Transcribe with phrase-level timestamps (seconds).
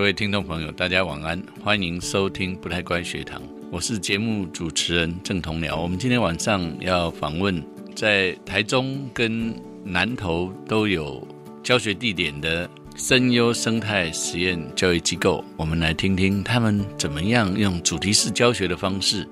[0.00, 3.38] 各位听众朋友，大家晚安，欢迎收听不太乖学堂，
[3.70, 5.78] 我是节目主持人郑同僚。
[5.78, 7.62] 我们今天晚上要访问
[7.94, 11.22] 在台中跟南投都有
[11.62, 12.66] 教学地点的
[12.96, 19.28] 深优生态实验教育机构，我们来听听他们怎么样用主题式教学的方式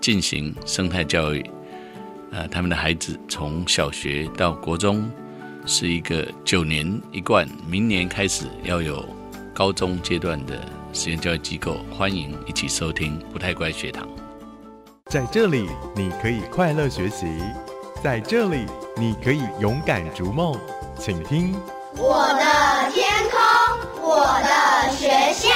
[0.00, 1.44] 进行生态教育。
[2.30, 5.06] 呃，他们的孩子从小学到国中
[5.66, 9.06] 是一个九年一贯，明年开始要有
[9.58, 14.08] 高中阶段的实验教育机构，欢迎一起收听不太乖学堂。
[15.06, 17.26] 在这里，你可以快乐学习；
[18.00, 18.64] 在这里，
[18.96, 20.56] 你可以勇敢逐梦。
[20.96, 21.52] 请听
[21.96, 23.40] 我的天空，
[24.00, 25.50] 我的学校。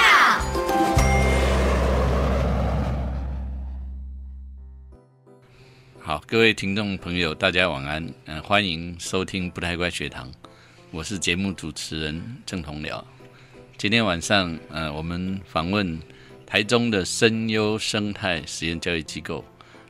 [6.01, 8.13] 好，各位听众朋友，大家晚安。
[8.25, 10.29] 嗯、欢迎收听不太乖学堂，
[10.91, 13.01] 我是节目主持人郑同僚。
[13.83, 15.99] 今天晚上，呃，我们访问
[16.47, 19.45] 台中的声优生态实验教育机构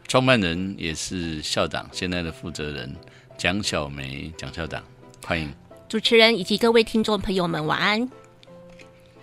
[0.08, 2.90] 创办人，也是校长，现在的负责人
[3.36, 4.82] 蒋小梅蒋校长，
[5.26, 5.52] 欢迎。
[5.90, 8.08] 主持人以及各位听众朋友们，晚安。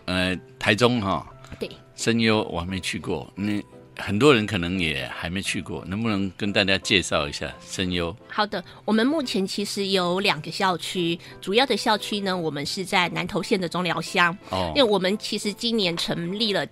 [0.06, 1.28] 呃，台中哈、
[1.60, 3.60] 对，声优我还没去过，那
[4.00, 8.16] 很多人可能也还没去过，能不能跟大家介绍一下声优？
[8.28, 16.66] 好的，我们目前其实有两个校区，主要的校区呢，我们是在南投县的中寮乡，哦因为我们其实今年成立了。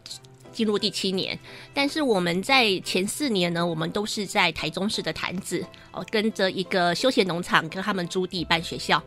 [0.53, 1.37] 进入第七年，
[1.71, 5.63] 但是我们在前四年呢，我们都是在台中市的坛子
[5.97, 9.01] 哦，跟着一个休闲农场跟他们租地办学校。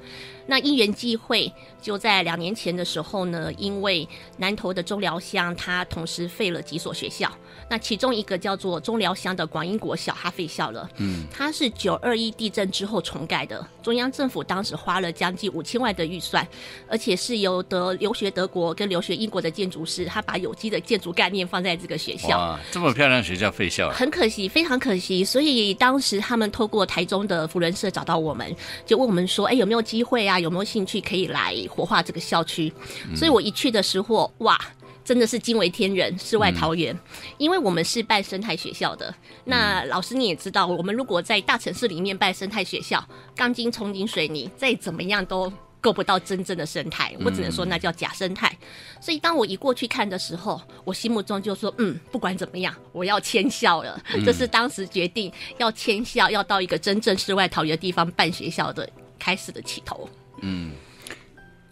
[0.47, 7.31] 那因缘际会，就在两年前的时候呢，因为南投的中寮乡，它同时废了几所学校，
[7.69, 10.91] 那其中一个叫做中寮乡的广英国小，它废校了。
[10.97, 16.45] 嗯，它是九二一地震之后重盖的，中央政府当时花了将近五千万的预算，
[16.89, 22.37] 而且是由德留学德国跟留学英国的建筑师，他把有机的建筑概念放在这个学校。
[22.37, 25.25] 哇，这么漂亮的学校废校了，很可惜，非常可惜。
[25.25, 28.55] 所以当时他们透过台中的福伦社找到我们，
[28.85, 30.39] 就问我们说：“哎，有没有机会啊？
[30.39, 32.73] 有没有兴趣可以来活化这个校区？”
[33.15, 34.59] 所以我一去的时候，哇！
[35.03, 36.97] 真的是惊为天人，世外桃源。
[37.37, 39.13] 因为我们是办生态学校的，
[39.45, 43.03] 那老师你也知道，我们如果在大城市里面办生态学校，
[43.35, 48.55] 钢筋、冲筋、水泥，再怎么样都够不到真正的生态，我只能说那叫假生态。
[49.01, 54.01] 所以当我一过去看的时候，我心目中就说，嗯，不管怎么样，我要迁校了。
[54.25, 60.09] 这是当时决定要迁校，要到一个真正世外桃源的地方办学校的开始的起头。
[60.43, 60.73] 嗯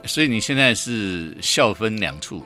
[0.04, 2.44] 所以你现在是校分两处，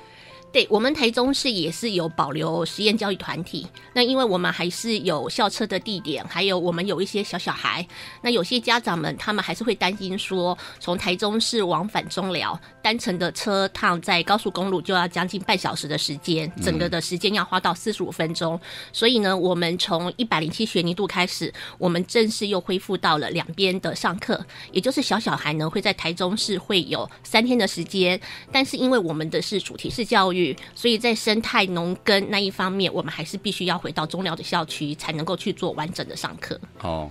[0.53, 7.87] 对我们台中市也是有保留实验教育团体，那因为我们还是有校车的地点，还有我们有一些小小孩，
[8.21, 18.61] 那有些家长们他们还是会担心说，从台中市往返中寮单程的车趟在高速公路就要将近半小时的时间，整个的时间要花到四十五分钟，
[18.93, 28.21] 所以呢，我们从一百零七学年度开始，我们正式又恢复到了两边的上课，也就是小小孩呢会在台中市会有三天的时间，
[28.53, 30.42] 但是因为我们的是主题式教育，
[30.75, 36.59] 所以在生态农耕那一方面，我们还是必须要回到中寮的校区才能够去做完整的上课。
[36.81, 37.09] 哦，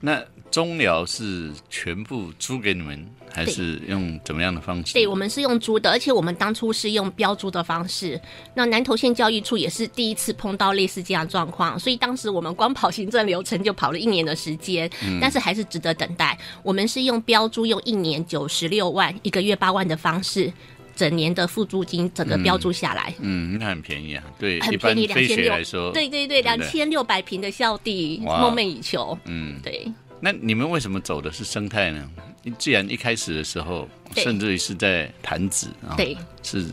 [0.00, 4.92] 那中寮是全部租给你们，还是用怎么样的方式？
[4.92, 8.20] 对，我们是用租的，而且我们当初是用标租的方式。
[8.54, 14.88] 那南投县教育处也是第一次碰到类似这样的状况，所以当时我们光跑行政流程就跑了一年的时间，
[15.20, 16.38] 但是还是值得等待。
[16.62, 20.52] 我们是用标租，用一年九十六万，一个月八万的方式。
[20.94, 29.18] 整年的付租金整个标注下来，嗯，那很便宜啊，对，很一般便宜，两飞千六学来说，对对对，两不千六百平的校地，梦寐以求。
[29.24, 29.86] 嗯，对，
[30.20, 32.10] 那你们为什么走的是生态呢？
[32.58, 36.16] 既然一开始的时候，甚至于是在潭子啊，对。
[36.42, 36.66] 是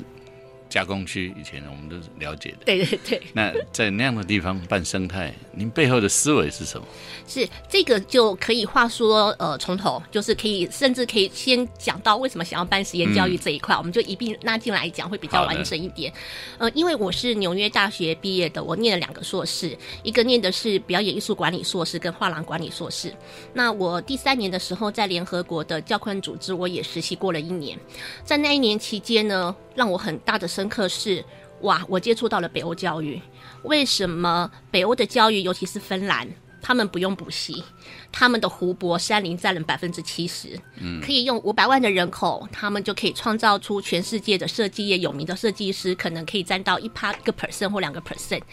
[0.72, 2.60] 加工区，以前我们都是了解的。
[2.66, 6.88] 对对对，那在那样的地方办生态，您背后的思维是什么？
[7.28, 16.12] 是这个就可以话说，呃，从头就是可以，甚至可以先讲到为什么想要办实验教育这一块，我们就一并拉进来讲，会比较完整一点。
[16.58, 23.14] 呃，因为我是纽约大学毕业的，我念了两个硕士，一个念的是表演艺术管理硕士跟画廊管理硕士。
[23.54, 27.78] 那我第三年的时候，在联合国的教科文组织，我也实习过了一年。
[28.24, 31.26] 在那一年期间呢，让我很大的深刻是，
[31.62, 33.20] 哇，我接触到了北欧教育。
[33.64, 36.28] 为什么北欧的教育，尤其是芬兰，
[36.62, 37.64] 他们不用补习，
[38.12, 48.44] 他们的湖泊、山林占了百分之七十，嗯，可以用五百万的人口，他们就可以创造出全世界的设计业有名的设计师，可能可以占到一趴一个 percent 或两个 percent。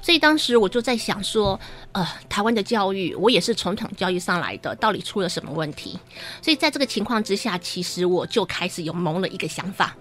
[0.00, 1.60] 所以当时我就在想说，
[1.92, 5.98] 呃，台湾的教育，我也是从统教育上来的，到底出了什么问题？
[6.42, 9.94] 所以在这个情况之下，其实我就开始有萌了一个想法。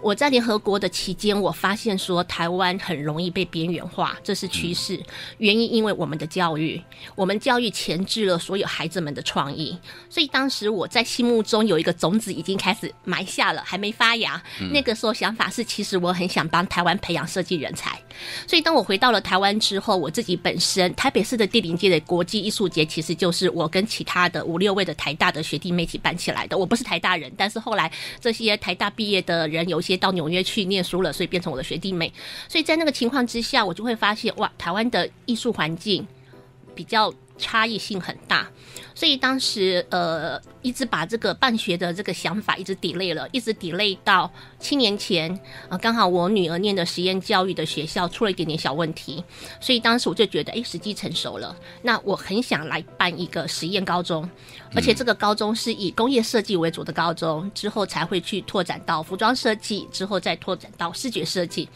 [0.00, 5.00] 我在联合国的期间，我发现说台湾很容易被边缘化，这是趋势。
[5.38, 6.82] 原因因为我们的教育，
[7.14, 9.76] 我们教育前置了所有孩子们的创意，
[10.08, 14.40] 所以当时我在心目中有一个种子已经开始埋下了，还没发芽。
[14.72, 18.00] 那个时候想法是，其实我很想帮台湾培养设计人才。
[18.46, 26.56] 所以当我回到了台湾之后，我自己本身台北市的第零届的国际艺术节，其实就是我跟其他的五六位的台大的学弟妹一起办起来的。
[26.56, 27.90] 我不是台大人，但是后来
[28.20, 32.12] 这些台大毕业的人有接到纽约去念书了，所以变成我的学弟妹。
[32.46, 36.06] 所以在那个情况之下，我就会发现，哇，台湾的艺术环境
[36.74, 38.48] 比较差异性很大。
[38.94, 45.32] 所以当时呃，一直把这个办学的这个想法一直 delay 了，一直 delay 到七年前
[45.68, 49.22] 啊，刚好我女儿念的实验教育的学校出了一点点小问题，
[49.60, 54.28] 所以当时我就觉得，哎，时机成熟了，那我很想来办一个实验高中，
[54.74, 61.68] 而且这个高中是以工业设计为主的高中，之后才会去拓展到服装设计，之后再拓展到视觉设计。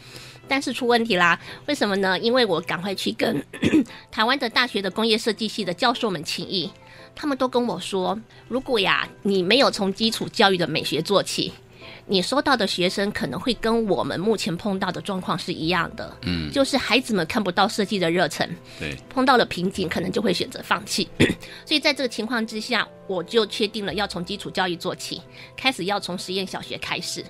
[0.47, 2.19] 但是出问题啦，为什么呢？
[2.19, 3.43] 因为我赶快去跟
[4.11, 6.71] 台湾的大学的工业设计系的教授们请益。
[7.15, 11.53] 他们都跟我说，如果呀，你没有从基础教育的美学做起，
[12.05, 16.15] 你收到的学生可能会跟我们目前碰到的状况是一样的。
[16.21, 18.49] 嗯，就是孩子们看不到设计的热忱，
[18.79, 21.07] 对，碰到了瓶颈，可能就会选择放弃。
[21.65, 25.21] 所以在这个情况之下，我就确定了要从基础教育做起，
[25.55, 27.23] 开始要从实验小学开始。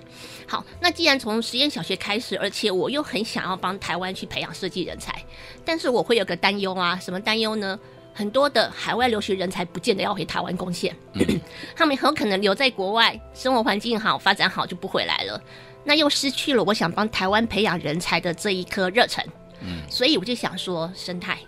[0.46, 5.24] 好，那既然从实验小学开始，而且我又很想要帮台湾去培养设计人才，
[5.64, 7.78] 但是我会有个担忧啊，什么担忧呢？
[8.14, 10.96] 很多的海外留学人才不见得要回台湾贡献，
[11.74, 15.42] 他们很有可能留在国外，生活环境好，发展好就不回来了，
[15.82, 19.24] 那又失去了我想帮台湾培养人才的这一颗热忱。
[19.60, 21.38] 嗯，所以我就想说，生态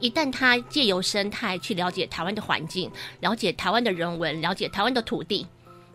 [0.00, 5.46] 一旦他借由生态去了解台湾的环境，了解台湾的人文，了解台湾的土地，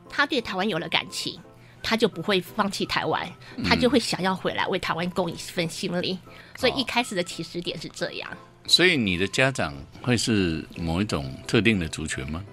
[0.10, 1.38] 他对台湾有了感情，
[1.82, 3.28] 他就不会放弃台湾，
[3.66, 6.18] 他就会想要回来为台湾贡一份心力。
[6.56, 8.30] 所以一开始的起始点是这样。
[8.68, 12.44] 所以你的家长会是某一种特定的族群吗？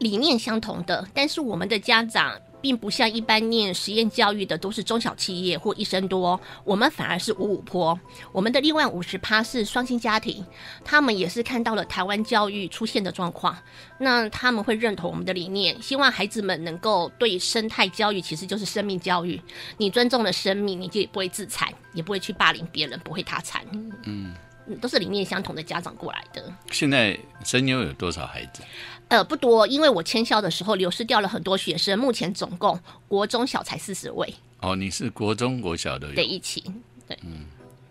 [0.00, 7.98] 理念相同的，但是我们的家长并不像一般念实验教育的都是中小企业或一生多，我们反而是五五坡。
[8.32, 10.44] 我们的另外五十趴是双薪家庭，
[10.84, 13.56] 他们也是看到了台湾教育出现的状况，
[13.98, 19.40] 那他们会认同我们的理念，希望孩子们能够对生态教育其实就是生命教育。
[19.78, 23.64] 你尊重了生命，你就不会自残，也不会去霸凌别人，不会他残。
[24.04, 24.34] 嗯。
[24.80, 26.52] 都是理念相同的家长过来的。
[26.70, 28.62] 现在声优有多少孩子？
[29.08, 31.98] 呃，不多，因为我迁校的时候流失掉了很多学生。
[31.98, 34.34] 目前总共国中小才四十位。
[34.60, 36.12] 哦，你是国中国小的？
[36.14, 36.64] 对，一起。
[37.06, 37.44] 对，嗯。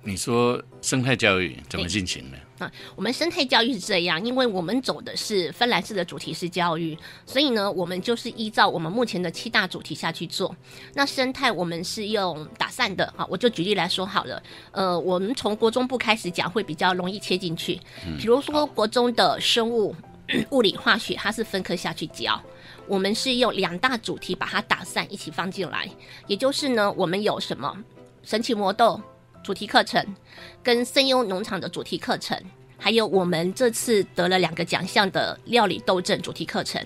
[0.06, 2.38] 你说生态教育怎么进行呢？
[2.60, 10.54] 啊，我们生态教育是这样，因为我们走的是芬兰式的主题式教育，所以呢，我们就是依照我们目前的七大主题下去做。
[10.94, 14.44] 那生态我们是用打散的啊，我就举例来说好了。
[14.72, 17.80] 呃，我们从国中部开始讲会比较容易切进去。
[18.20, 19.96] 比如说国中的生物、
[20.52, 22.40] 物理、化学，它是分科下去教，
[22.88, 25.90] 我们是用两大主题把它打散一起放进来。
[26.28, 27.74] 也就是呢，我们有什么
[28.22, 29.02] 神奇魔豆。
[29.44, 30.04] 主题课程，
[30.64, 32.40] 跟声优农场的主题课程，
[32.78, 36.82] 还有我们这次得了两个奖项的料理斗争主题课程，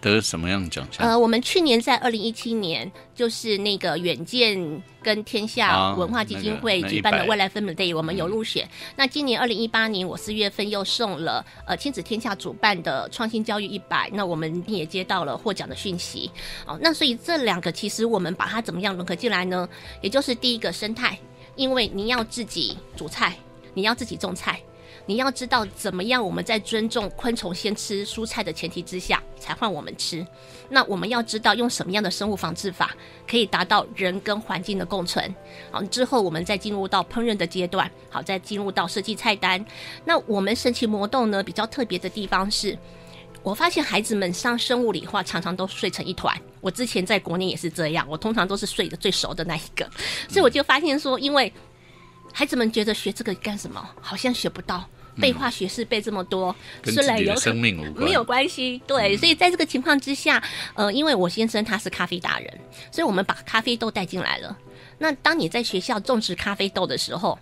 [0.00, 1.06] 得什么样奖项？
[1.06, 8.66] 呃，我们去年在二零一七年，就是那个远见跟天下文化基金会举办的未来分门 day，我们有入选。
[8.96, 16.30] 那今年二零一八年，我四月份又送了呃亲子天下主办的创新教育一百，那我们也接到了获奖的讯息。
[16.66, 19.68] 哦，那所以这两个其实我们把它怎么样融合进来呢？
[20.00, 21.18] 也就是第一个生态。
[21.56, 23.36] 因为你要自己煮菜，
[23.74, 24.60] 你要自己种菜，
[25.06, 30.26] 你要知道怎么样我们在尊重昆虫先吃蔬菜的前提之下才换我们吃。
[30.68, 32.94] 那我们要知道用什么样的生物防治法
[33.28, 35.34] 可以达到人跟环境的共存。
[35.70, 39.64] 好，之后我们再进入到烹饪的阶段，好，再进入到设计菜单。
[40.04, 42.78] 那我们神奇魔豆呢比较特别的地方是。
[43.42, 46.36] 我发现孩子们上生物理化常常都睡成一团。
[46.60, 49.88] 我之前在国内也是这样，我通常都是睡得最熟的那一个，
[50.28, 51.52] 所以我就发现说，因为
[52.32, 54.86] 孩子们觉得学这个干什么，好像学不到，
[55.18, 58.80] 背化学式背这么多，跟自己的生命无关，没有关系。
[58.86, 60.42] 对，所以在这个情况之下，
[60.74, 62.60] 呃，因为我先生他是咖啡达人，
[62.92, 64.56] 所以我们把咖啡豆带进来了。
[64.98, 67.38] 那当你在学校种植咖啡豆的时候，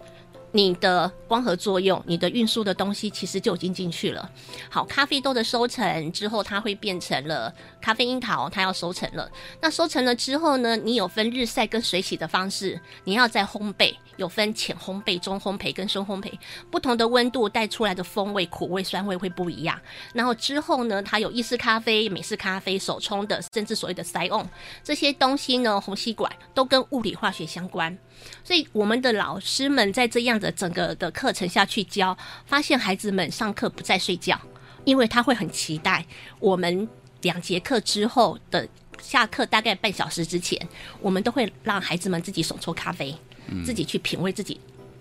[0.53, 4.31] 你的光合作用，你的运输的东西其实就已经进去了。
[4.71, 9.31] 好，咖啡豆的收成之后，它会变成了咖啡樱桃，它要收成了。
[9.61, 16.31] 那收成了之后呢，你有分日晒跟水洗的方式，你要再烘焙，有分浅烘焙、中烘焙跟深烘焙，
[16.71, 19.81] 不同的温度带出来的风味、苦味、酸味会不一样。
[20.13, 24.47] 然后之后呢，它有意式咖啡、美式咖啡、手冲的，甚至所谓的塞 on
[24.85, 27.97] 这些东西呢，虹吸管都跟物理化学相关。
[28.45, 34.39] 所以我们的老师们在这样的整个的课程下去教，发现孩子们上课不再睡觉，
[34.85, 36.05] 因为他会很期待
[36.41, 36.89] 我们
[37.23, 38.69] 两节课之后的
[39.01, 40.61] 下课大概半小时之前，
[41.01, 43.15] 我们都会让孩子们自己手冲咖啡，
[43.65, 44.61] 自己去品味自己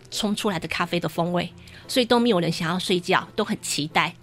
[0.10, 1.52] 冲出来的咖啡的风味，
[1.88, 4.14] 所以都没有人想要睡觉，都很期待。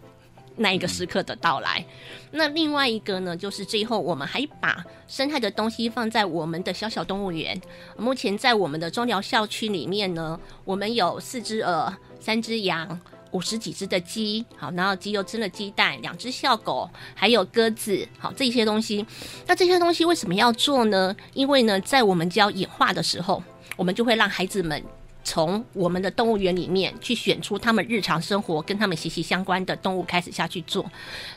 [0.56, 1.84] 那一个时刻的到来，
[2.30, 7.60] 那另外一个呢，就是最后我们还把生态的东西放在我们的小小动物园。
[7.98, 13.00] 目前在我们的中疗校区里面呢，我们有四只鹅、三只羊、
[13.32, 19.04] 五十几只的鸡，好，然后鸡又生了鸡蛋，两只小狗，还有鸽子，好，这些东西。
[19.48, 21.16] 那这些东西为什么要做呢？
[21.32, 23.42] 因为呢，在我们教演化的时候，
[23.76, 24.82] 我们就会让孩子们。
[25.26, 30.84] 从我们的动物园里面去选出他们日常生活跟他们息息相关的动物开始下去做，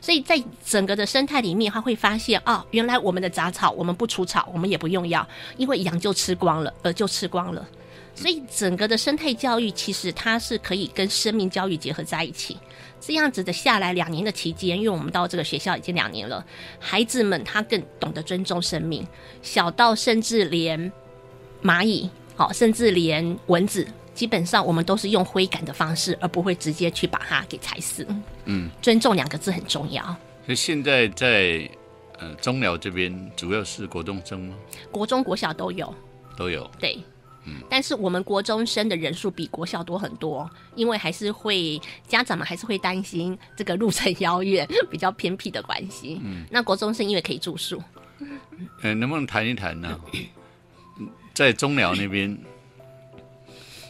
[0.02, 5.26] 所以在整个的生态里面，他会发现哦，原来我们的杂草我们不除草，我们也不用药，
[5.56, 7.66] 因为羊就吃光了，鹅就吃光了。
[8.14, 12.58] 所以整个的生态教育其实它是可以跟生命教育结合在一起。
[13.00, 16.46] 这样子的下来两年的期间，因为我们到这个学校已经两年了，
[16.78, 19.08] 孩子们他更懂得尊重生命，
[19.42, 20.92] 小到甚至连
[21.64, 22.10] 蚂蚁。
[22.38, 28.08] 好，甚至连蚊子，基本上我们都是用挥赶的方式，而不会直接去把它给踩死。
[28.46, 30.04] 嗯，尊重两个字很重要。
[30.46, 31.68] 所以现在在
[32.20, 34.56] 呃中寮这边，主要是国中生吗？
[34.92, 35.92] 国中、国小都有，
[36.38, 36.70] 都有。
[36.80, 37.00] 对，
[37.46, 46.22] 嗯，但是我们国中生的人数比国小多很多，因为还是会家长们还是会担心这个路程遥远、比较偏僻的关系。
[46.24, 47.82] 嗯，那国中生因为可以住宿，
[48.20, 50.00] 嗯，能不能谈一谈呢？
[51.38, 52.36] 在中寮那边，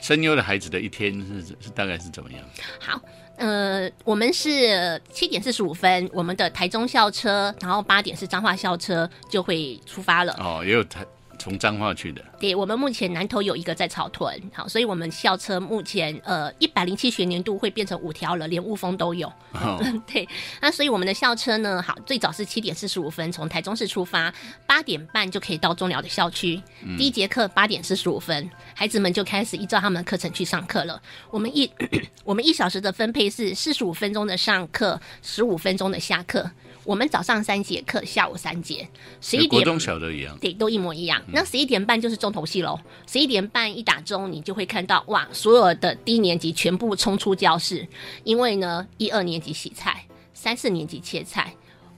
[0.01, 2.41] 声优的孩子的一天是是大概是怎么样？
[2.77, 3.01] 好，
[3.37, 10.33] 呃，我们是七点四十五分，我们的台中校车，然后八点是彰化校车就会出发了。
[10.37, 11.05] 哦，也有台。
[11.39, 19.31] 从彰化去的，对我们目前南头有一个在草屯，好，所以我们校车目前呃一百零七学年度会变成五条了，连雾峰都有。
[20.05, 20.27] 对，
[20.61, 24.33] 那所以我们的校车呢，好，最早是七点四十五分从台中市出发，
[24.65, 26.61] 八点半就可以到中寮的校区。
[26.97, 31.01] 第一节课八点四十五分，孩子们就开始依照他们的课程去上课了。
[31.29, 31.71] 我们一
[32.25, 36.49] 我们一小时的分配是四十五分钟的上课，十五分钟的下课。
[36.87, 38.87] 我们早上三节课，下午三节，
[39.19, 39.49] 十一点。
[39.49, 41.21] 国中小都一样，对，都一模一样。
[41.33, 42.79] 那十一点半就是重头戏喽。
[43.05, 47.85] 十一点半一打钟，你就会看到哇，所有的低年级全部冲出教室，
[48.23, 51.53] 因为呢，一二年级洗菜，三四年级切菜，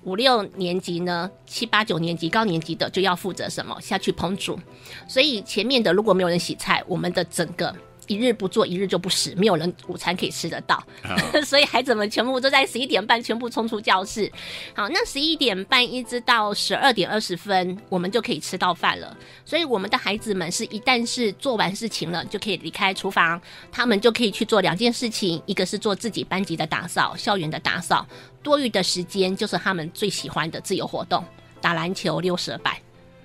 [0.05, 4.60] 五六年级呢，七八九年级高年级的就要负责什么下去烹煮。
[5.08, 7.72] 所以前面的如果没有人洗菜，我们的整个。
[8.10, 10.84] 一日不做，一日就不食，没有人午餐可以吃得到，
[11.46, 14.30] 所以孩子们全部都在十一点半全部冲出教室。
[14.75, 19.16] 好，那十一点半一直到十二点二十分，我们就可以吃到饭了。
[19.46, 23.39] 所以我们的孩子们是一旦是做完事情了，就可以离开厨房，
[23.72, 28.04] 他们就可以去做两件事情，一个是做自己班级的打扫、校园的打扫，
[28.42, 31.24] 多余的时间就是他们最喜欢的自由活动，
[31.62, 32.75] 打篮球、溜蛇板。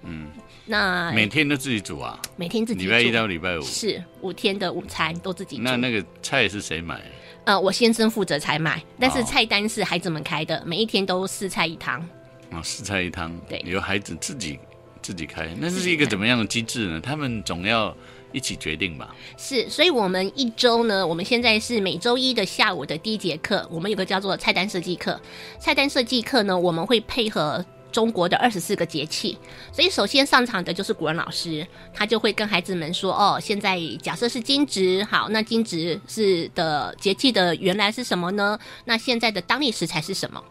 [0.02, 0.28] 嗯。
[0.66, 2.18] 那每天都自己煮啊？
[2.36, 2.84] 每天自己。
[2.84, 5.58] 礼拜一到礼拜五是五天的午餐都自己。
[5.58, 7.00] 那那个菜是谁买？
[7.44, 12.00] 呃，我先生负责采买，但是菜单是孩子们开的，每一天都四菜一汤。
[12.50, 14.58] 啊，四菜一汤，对，由孩子自己
[15.02, 16.98] 自己开，那是一个怎么样的机制呢？
[16.98, 17.94] 他们总要
[18.32, 19.14] 一起决定吧？
[19.36, 25.20] 是，所以我们一周呢，我们现在是每周一的下午的第一节课，我们有个叫做菜单设计课。
[25.58, 27.62] 菜单设计课呢，我们会配合。
[27.94, 29.38] 中国的二十四个节气，
[29.72, 38.58] 所以首先上场的就是古人老师，他就会跟孩子们说：哦，现在假设是惊蛰，好，那惊蛰是的节气的原来是什么呢？
[38.86, 40.42] 那现在的当地食材是什么？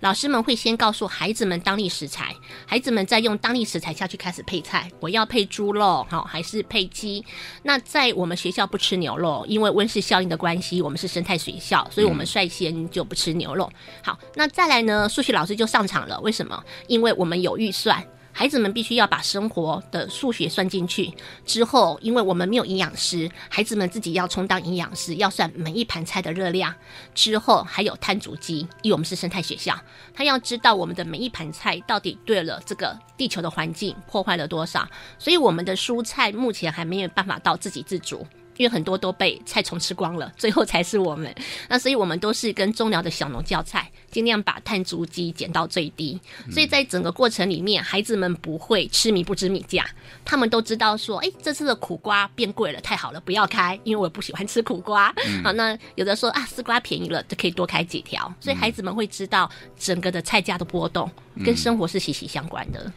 [0.00, 2.34] 老师们会先告诉孩子们当地食材，
[2.66, 4.90] 孩子们再用当地食材下去开始配菜。
[5.00, 7.24] 我要配猪肉，好还是配鸡？
[7.62, 13.70] 那在我们学校不吃牛肉，因为温室效应的关系，我们是生态学校，所以我们率先就不吃牛肉。
[14.02, 15.08] 好，那再来呢？
[15.08, 16.62] 数学老师就上场了，为什么？
[16.88, 18.04] 因为我们有预算。
[18.38, 21.10] 孩子们必须要把生活的数学算进去
[21.46, 26.74] 之后，因为我们没有营养师，孩子们自己要充当营养师，要算每一盘菜的热量。
[27.14, 29.74] 之后还有碳足迹，因为我们是生态学校，
[30.12, 34.86] 他要知道我们的每一盘菜到底对了这个地球的环境破坏了多少。
[35.18, 38.26] 所以我们的蔬菜目前还没有办法到自给自足。
[38.58, 41.34] 因为很多都被菜虫吃光了，最后才是我们。
[41.68, 46.18] 那所以我们都是跟中寮的小农教菜，尽量把碳足迹减到最低。
[46.50, 49.84] 所以在整个过程里面，孩子们不会吃米不知米价，
[50.24, 55.14] 他们都知道说，哎，这次的苦瓜变贵了，太好了，不要开，因为我不喜欢吃苦瓜。
[55.44, 58.32] 好，那有的说啊，丝瓜便宜了，就可以多开几条。
[58.40, 61.10] 所以孩子们会知道整个的菜价的波动
[61.44, 62.92] 跟生活是息息相关的。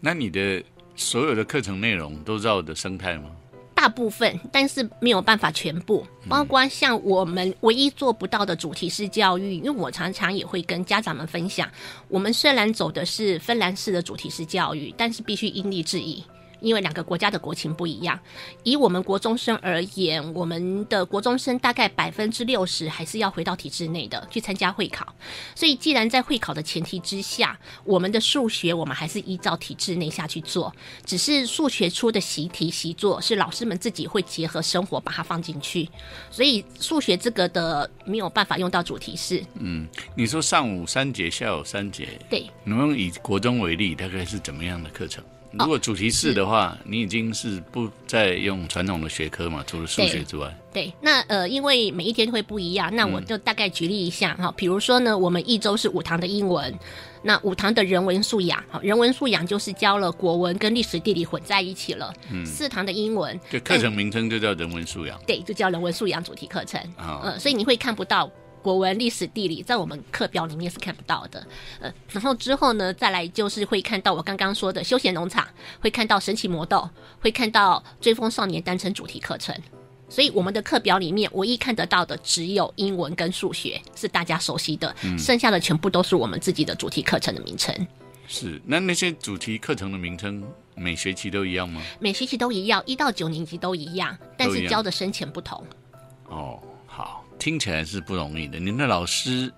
[0.00, 0.62] 那你的
[0.94, 3.30] 所有的课程内容都绕的生态吗？
[3.78, 11.70] 大部分，但是没有办法全部，包括像我们唯一做不到的主题式教育，因为我常常也会跟家长们分享，
[12.08, 16.24] 我们虽然走的是芬兰式的主题式教育，但是必须因地制宜。
[16.60, 18.18] 因为两个国家的国情不一样，
[18.64, 25.14] 以我们国中生而言，我们的国中生大概百分之六十还是要回到体制内的去参加会考。
[25.54, 30.74] 所以，既然在会考的前提之下，我们的数学我们还是依照体制内下去做，
[31.04, 35.88] 只是数学出的习题习作是老师们自己会结合生活把它放进去。
[36.30, 39.44] 所以，数学这个的没有办法用到主题式。
[39.54, 45.22] 嗯，你说上午三节，下午三节，对，能不能以国中为例，大概是怎么样的课程？
[45.52, 49.64] 如果主题是的话，你已经是不再用传统的学科嘛？
[49.66, 54.52] 除了数学之外，对，那呃，因为每一天会不一样，那我就大概举例一下哈。
[54.56, 56.78] 比如说呢，我们一周是五堂的英文，
[57.22, 62.12] 那五堂的人文素养，好，人文素养就是教了国文跟历史地理混在一起了。
[62.30, 66.80] 嗯，四堂的英文，就课程名称就叫人文素养，对，就叫人文素养主题课程。
[67.24, 68.30] 嗯，所以你会看不到。
[68.68, 71.46] 国文、历史、地理，在我们课表里面是看不到的。
[71.80, 75.48] 呃，然后之后呢，再来就是会看到我刚刚说的休闲农场，
[75.80, 76.86] 会看到神奇魔豆，
[77.18, 79.56] 会看到追风少年单程主题课程。
[80.06, 87.74] 所以我们的课表里面，唯一看得到的只有英文跟数学是大家熟悉的，剩下的全部都是我们自己的主题课程的名称。
[88.26, 90.44] 是，那那些主题课程的名称
[90.74, 91.80] 每学期都一样吗？
[91.98, 95.64] 每学期都一样，一到九年级都一样，但是教的深浅不同。
[96.26, 96.60] 哦。
[97.38, 98.58] 听起来是不容易的。
[98.58, 99.52] 您的老师，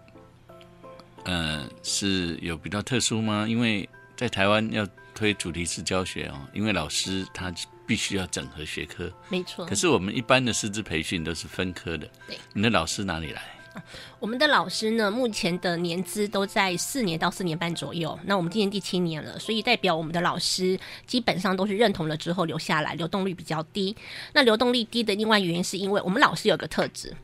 [1.24, 3.46] 呃，是有比较特殊吗？
[3.48, 7.52] 因为在台湾要推主题式教学哦，因为老师他
[7.86, 9.64] 必须要整合学科，没错。
[9.64, 12.08] 可是我们一般的师资培训都是分科的。
[12.26, 13.42] 对，你的老师哪里来？
[14.18, 18.18] 我们的老师呢，目前的年资都在四年到四年半左右。
[18.24, 23.96] 那我们今年第七年了，所以代表我们的老师基本上都是认同了之后留下来，流动率比较低。
[24.32, 27.14] 那流动率低的另外原因是因为我们老师有个特质，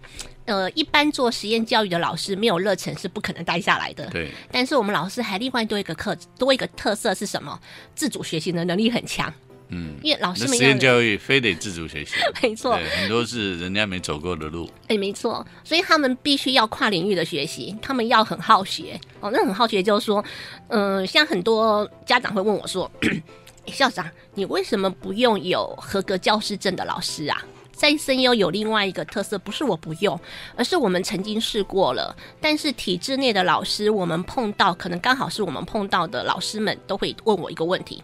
[0.45, 4.07] 呃，一般做实验教育的老师没有热忱是不可能待下来的。
[4.11, 4.31] 对。
[4.51, 7.61] 但是我们老师还另外多一个课，多一个特色是什么？
[7.95, 9.33] 自主学习的能力很强。
[9.69, 14.71] 嗯，因为老师们实验教育非得自主学习， 没错，很多是人家没走过的路。
[14.89, 19.31] 哎，没错，所以他们必须要跨领域的学习，他们要很好学哦。
[19.33, 20.25] 那很好学就是说，
[20.69, 22.91] 嗯，像很多家长会问我说：
[23.67, 27.45] “校长，你为什么不用有合格教师证的老师啊？”
[27.77, 30.19] 在声优有另外一个特色，不是我不用，
[30.57, 38.03] 而是我们曾经试过了，但是体制内的老师，我们碰到可能刚好是我们碰到的老师们都会问我一个问题。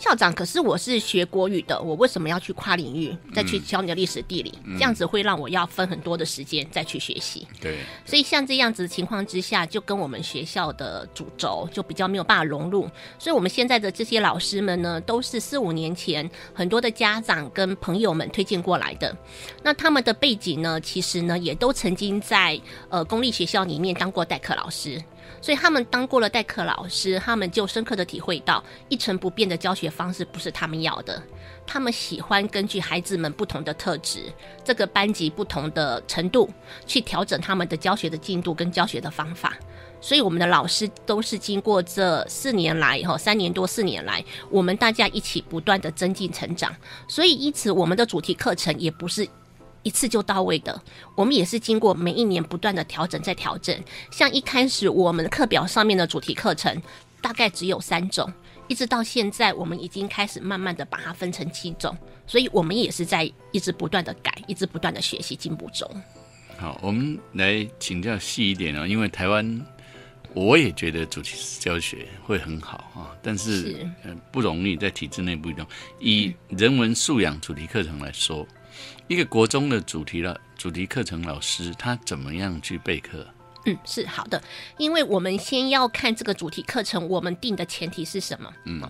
[0.00, 4.58] 校长，可是我是学国语的，我为什么要去跨领域再去教你的历史地理？
[4.72, 7.46] 这样子会让我要分很多的时间再去学习。
[7.60, 12.88] 对，所以像这样子的情况之下，就跟我们学校的主轴就比较没有办法融入。
[13.18, 19.14] 所以我们现在的这些老师们呢，都是四五年前很多的家长跟朋友们推荐过来的。
[19.62, 22.58] 那他们的背景呢，其实呢，也都曾经在
[22.88, 24.98] 呃公立学校里面当过代课老师。
[25.42, 31.22] 所以他们当过了代课老师，他们就深刻的体会到一成不变的教学方式不是他们要的。
[31.66, 34.24] 他们喜欢根据孩子们不同的特质，
[34.64, 36.50] 这个班级不同的程度，
[36.86, 39.56] 去调整他们的教学的进度跟教学的方法。
[40.02, 46.74] 所以我们的老师都是经过这四年来，哈三年多四年来，我们大家一起不断的增进成长。
[47.06, 49.28] 所以因此，我们的主题课程也不是。
[49.82, 50.82] 一次就到位的，
[51.14, 53.74] 我们也是经过每一年不断的调整再调整。
[54.10, 56.82] 像一开始我们课表上面的主题课程
[57.22, 58.30] 大概只有三种，
[58.68, 65.90] 一直到现在我们已经开始慢慢的把它分成七种，所以我们也是在一直不断的改，一直不断的学习进步中。
[66.58, 69.66] 好，我们来请教细一点啊，因为台湾
[70.34, 73.88] 我也觉得主题教学会很好啊，但是
[74.30, 75.66] 不容易在体制内不一样。
[75.98, 78.46] 以人文素养主题课程来说。
[79.08, 83.26] 一个国中的主题了，主题课程老师他怎么样去备课？
[83.66, 84.42] 嗯，是好的，
[84.78, 88.50] 因为我们先要看这个主题课程，我们定的前提是什么？
[88.64, 88.80] 嗯，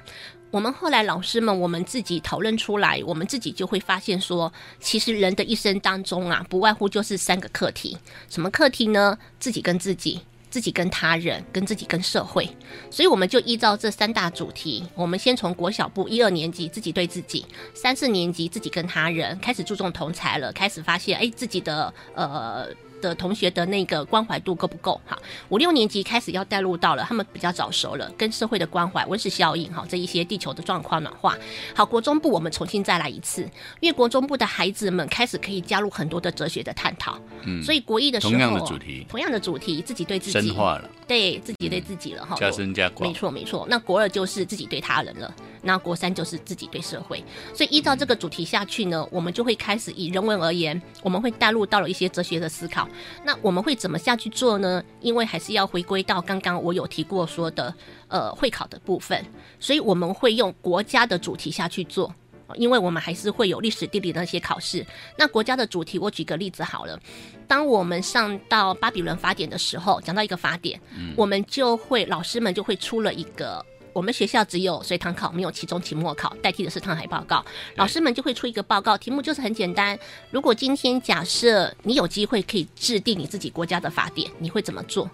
[0.53, 7.96] 我们后来老师们我们自己讨论出来，我们自己就会发现说，其实人的一生当中啊，不外乎就是三个课题，
[8.29, 9.18] 什么课题呢？
[9.40, 10.20] 自己跟自己。
[10.50, 12.48] 自己跟他人、跟自己跟社会，
[12.90, 22.68] 所以我们就依照这三大主题，我们先从国小部一二年级自己对自己，三四年级自己跟他人，开始注重同才了，开始发现哎自己的呃。
[23.00, 25.00] 的同学的那个关怀度够不够？
[25.06, 31.36] 哈，五六年级开始要带入到了，他们比较早熟了，跟社会的关怀、温室效应，哈，这一些地球的状况暖化。
[31.74, 33.42] 好，国中部我们重新再来一次，
[33.80, 43.66] 因为国中部的孩子们开始可以加入很多的哲学的探讨，嗯，所以国一的时候，同样的主题，同样的主题，自己对自己深化了，对自己对自己了，哈，加深加广，没错没错。
[43.68, 45.32] 那国二就是自己对他人了。
[45.62, 47.22] 那国三就是自己对社会，
[47.54, 52.88] 所以依照这个主题下去呢，我们就会开始以人文而言，我们会带入到了一些哲学的思考。
[53.24, 54.83] 那我们会怎么下去做呢？
[55.00, 57.74] 因为还是要回归到刚刚我有提过说的，
[58.09, 59.24] 呃，会考的部分，
[59.59, 62.14] 所以我们会用国家的主题下去做，
[62.57, 64.85] 因为我们还是会有历史地理那些考试。
[65.16, 66.98] 那国家的主题，我举个例子好了，
[67.46, 70.81] 当我们上到巴比伦法典的时候，讲到一个法典，
[71.16, 73.64] 我们就会老师们就会出了一个。
[73.92, 77.44] 我们学校只有随堂考，没有期中、期末考，代替的是趟海报告。
[77.76, 79.98] 老师们就会出一个报告，题目就是很简单。
[80.31, 85.11] 如果今天假设你有机会可以制定你自己国家的法典，你会怎么做？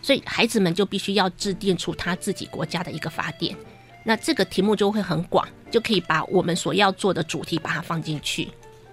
[0.00, 3.56] 所以孩子们就必须要制定出他自己国家的一个法典。
[4.04, 8.48] 那这个题目就会很广，就可以把我们所要做的主题把它放进去。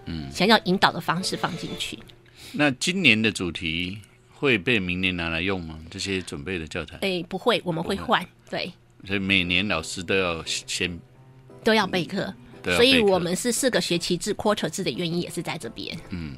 [0.06, 1.98] 嗯，想要引导的方式放进去。
[2.52, 3.98] 那今年的主题
[4.32, 5.80] 会被明年拿来用吗？
[5.90, 6.98] 这些准备的教材？
[7.02, 8.24] 哎，不会，我们会换。
[8.50, 8.72] 对。
[9.06, 11.00] 所以每年老师都要先
[11.64, 12.34] 都要备课，
[12.64, 15.98] 所以我们是四个学期制 quarter 制的原因也是在这边。
[16.10, 16.36] 嗯，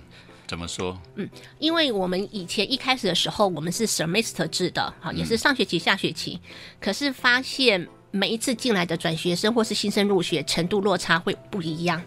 [0.47, 0.99] 怎么说？
[1.15, 6.39] 嗯，因为我们以前一开始的时候，我们是 semester 制的，好，也是上学期、下学期，
[6.79, 12.01] 可是发现每一次进来的转学生或是新生入学程度落差会不一样。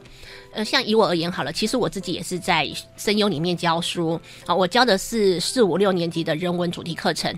[0.52, 7.34] 呃，像以我而言好了，其实我自己也是在声优里面教书啊，我教的是四五六年级的人文主题课程。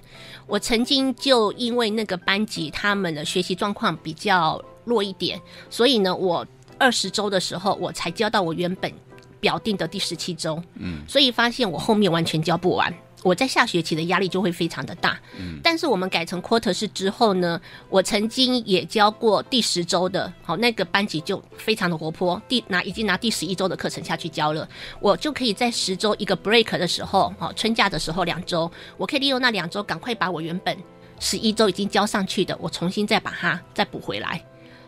[0.47, 6.47] 我曾经就因为那个班级他们的学习状况比较弱一点，所以呢，我
[6.79, 8.93] 二十周的时候我才教到我原本
[9.41, 12.93] 表定的第十七周，嗯，所以发现我后面完全教不完。
[13.27, 24.69] 我在下学期的压力就会非常的大，嗯，但是我们改成 quarter 式之后呢，我曾经也教过第十周的，好那个班级就非常的活泼，第拿已经拿第十一周的课程下去教了，
[25.01, 30.79] 我就可以在十周一个 break 的时候，好春假的时候两周，我可以利用那两周赶快把我原本
[31.19, 34.41] 十一周已经教上去的，我重新再把它再补回来，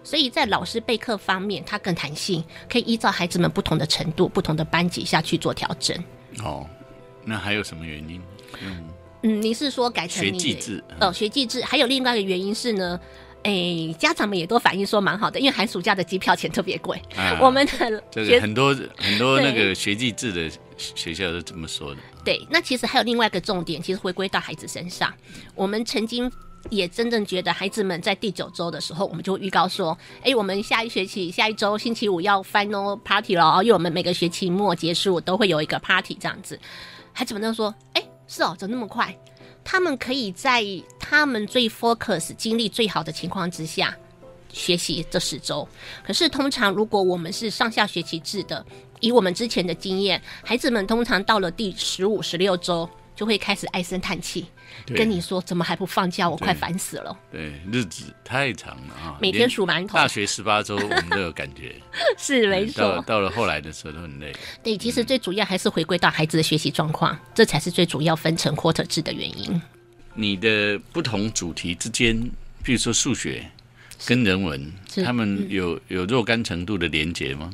[0.04, 5.96] 所以在老师备课方面，它更弹性，可以依照孩子们不同的程度、不同的班级下去做调整。
[6.44, 6.64] 哦。
[7.28, 8.20] 那还有什么原因？
[8.62, 8.88] 嗯
[9.22, 10.82] 嗯，你是说改成学技制？
[11.00, 11.62] 哦，学技制。
[11.62, 12.98] 还有另外一个原因是呢，
[13.42, 17.00] 哎，家长们也都反映说蛮好的，因为寒暑假的机票钱特别贵。
[17.42, 22.00] 我们的这个很多很多那个学技制的学校都这么说的。
[22.24, 25.12] 对，那其实还有另外一个重点，其实回归到孩子身上。
[25.56, 26.30] 我们曾经
[26.70, 36.56] 也真正觉得，孩子们在第九周的时候，我们就预告说，哎，我们下一学期下一周星期五要 final party 了，因为我们每个学期末结束都会有一个 party 这样子。
[37.18, 39.12] 孩子们都说：“哎，是哦，走那么快？
[39.64, 40.62] 他们可以在
[41.00, 43.92] 他们最 focus、精力最好的情况之下
[44.52, 45.68] 学习这十周。
[46.06, 48.64] 可是，通常如果我们是上下学期制的，
[49.00, 54.46] 以我们之前的经验，孩子们通常到了第十五、十六周。”就会开始唉声叹气，
[54.86, 56.28] 跟你说怎么还不放假？
[56.28, 57.16] 我快烦死了。
[57.30, 59.18] 对，日子太长了啊！
[59.20, 59.96] 每天数馒头。
[59.96, 61.74] 大学十八周，我们都有感觉。
[62.18, 62.82] 是没错。
[62.82, 64.32] 到到了后来的时候都很累。
[64.62, 69.60] 对，其实最主要还是回归到孩子的学习状况，这才是最主要分成 quarter 制的原因。
[70.14, 72.18] 你的不同主题之间，
[72.62, 73.48] 比如说数学。
[74.06, 74.72] 跟人文，
[75.04, 77.50] 他们有有若干程度的连结吗？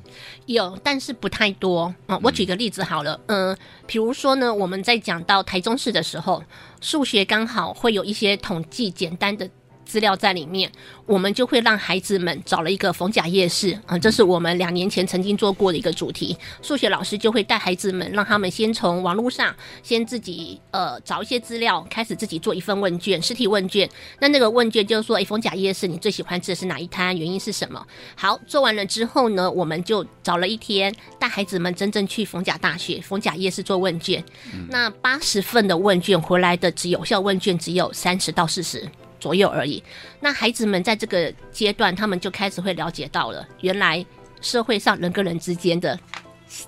[0.46, 2.20] 有，但是不太多啊。
[2.22, 6.42] 我举个例子好了，嗯，比如说呢，我们在讲到台中市的时候，
[6.80, 9.48] 数学刚好会有一些统计简单的。
[9.84, 10.70] 资料在里面，
[11.06, 16.36] 我们就会让孩子们找了一个逢甲夜市啊，这是我们两年前曾经做过的一个主题。
[16.62, 23.88] 数学老师就会带孩子们，让他们先从网络上先自己呃找一些资料，开始自己做一份问卷，实体问卷。
[24.20, 27.16] 那那个问卷就是说，哎，逢甲夜市你最喜欢吃的是哪一摊？
[27.16, 27.86] 原因是什么？
[28.16, 34.24] 好，做完了之后呢，我们就找了一天带孩子们真正去逢甲大学、逢甲夜市做问卷。
[34.68, 38.88] 那八十份的问卷回来的只有效问卷只有三十到四十。
[39.24, 39.82] 左右而已。
[40.20, 44.04] 那孩子们在这个阶段，他们就开始会了解到了，原来
[44.42, 45.98] 社会上人跟人之间的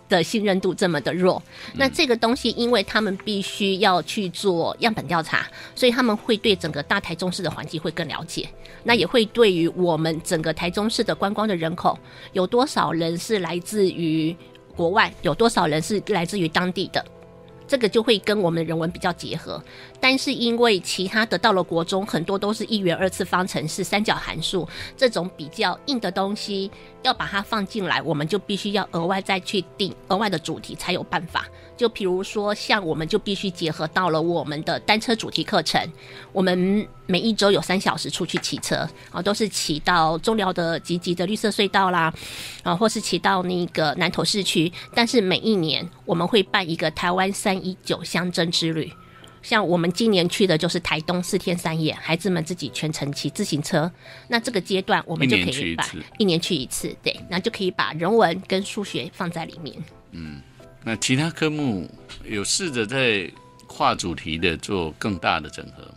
[0.09, 1.43] 的信任度这么的弱。
[1.75, 8.49] 那这个东西，因为他们必须要去做样本调查，所以他们会对整个大台中市的环境会更了解。
[8.83, 11.99] 那也会对于我们整个台中市的观光的人口，
[12.33, 14.35] 有多少人是来自于
[14.75, 17.05] 国外，有多少人是来自于当地的。
[17.67, 19.63] 这个就会跟我们的人文比较结合。
[20.01, 26.71] 但是因为其他的到了国中，很多都是一元二次方程式、三角函数这种比较硬的东西，
[27.03, 31.47] 要把它放进来，我们就必须要额外再去定额外的主题才有办法。
[31.77, 35.81] 就比如说，像我们就必须结合到了我们的单车主题课程，
[36.33, 42.13] 我们每一周有三小时出去骑车，啊，都是骑到中寮的吉吉的绿色隧道啦，
[42.63, 44.73] 啊，或是骑到那个南投市区。
[44.95, 48.91] 但是每一年我们会办一个台湾三一九乡镇之旅，
[49.43, 53.91] 像我们今年去的就是台东四天三夜，孩子们自己全程骑自行车。
[54.29, 55.87] 那这个阶段我们就可以把
[56.17, 59.77] 一年去一次，对，那就可以把人文跟数学放在里面。
[60.13, 60.41] 嗯。
[60.85, 61.89] 那其他科目
[62.25, 63.31] 有试着在
[63.67, 65.89] 跨主题的做更大的整合。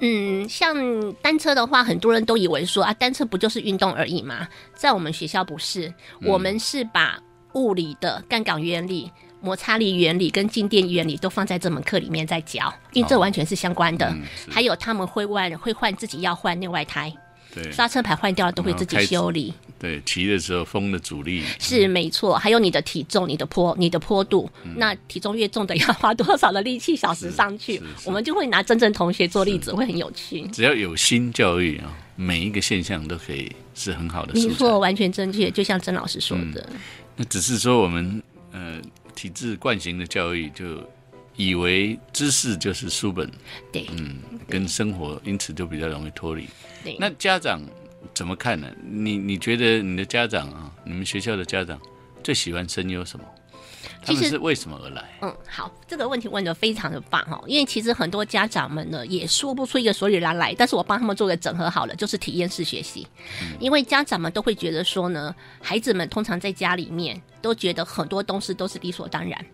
[0.00, 4.48] 嗯，像单车的话，很多人都以为说啊，单车不就是运动而已吗？
[4.74, 9.08] 在我们学校不是，我们是把物理的杠杆原理、
[9.40, 14.12] 摩擦力原理跟静电原理都放在这门课里面在教，因为这完全是相关的。
[14.50, 17.12] 还有他们会换会换自己要换内外胎。
[17.70, 19.52] 刹车牌坏掉了都会自己修理。
[19.78, 24.48] 对，骑的时候风的阻力是没错，还有你的体重、你的坡、你的坡度。
[24.76, 27.82] 那体重越重的要花多少的力气小时上去？
[28.04, 30.46] 我们就会拿真正同学做例子，会很有趣。
[30.52, 34.32] 只要有心教育啊，每一个现象都可以是很好的。
[34.34, 36.68] 没错，完全正确，就像曾老师说的。
[37.16, 38.80] 那只是说我们呃
[39.16, 40.64] 体制惯行的教育，就
[41.36, 43.30] 以为知识就是书本，
[43.72, 44.18] 对，嗯，
[44.48, 46.48] 跟生活因此就比较容易脱离。
[46.98, 47.62] 那家长
[48.14, 48.68] 怎么看呢？
[48.82, 51.80] 你你觉得你的家长啊，你们学校的家长
[52.22, 53.24] 最喜欢声优什么？
[54.04, 55.16] 他们是为什么而来？
[55.22, 63.06] 嗯，好，这个问题问的非常的棒哈，因为其实很多家长们呢也说不出一个所以然来，但是我帮他们做个整合好了，就是体验式学习。
[63.60, 69.44] 因为家长们都会觉得说呢，孩子们通常在家里面都觉得很多东西都是理所当然，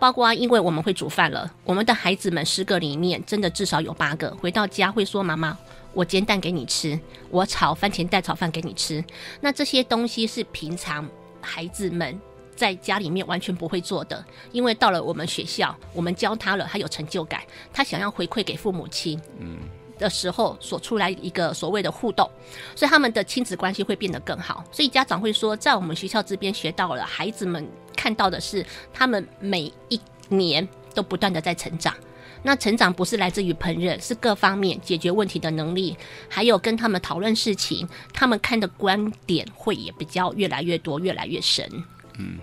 [0.00, 5.56] 包括因为我们会煮饭了，我们的孩子们十个里面真的至少有八个回到家会说妈妈。
[5.92, 6.98] 我煎蛋给你吃，
[7.30, 9.04] 我炒番茄蛋炒饭给你吃。
[9.40, 11.04] 那这些东西是平常
[11.40, 12.16] 孩子们
[12.54, 19.58] 在家里面完全不会做的，因为到了我们学校，我们教他了，他有成就感，他想要回馈给父母亲，嗯，
[19.98, 22.30] 的时候所出来一个所谓的互动，
[22.76, 24.62] 所以他们的亲子关系会变得更好。
[24.70, 27.66] 所以家长会说，在我们学校这边学到了，孩子们
[28.00, 31.94] 看到的是他们每一年都不断的在成长。
[32.42, 35.94] 那成长不是来自于烹饪，是各方面解决问题的能力，
[36.26, 41.68] 还有跟他们讨论事情，他们看的观点会也比较越来越多，越来越深。
[42.16, 42.38] 嗯，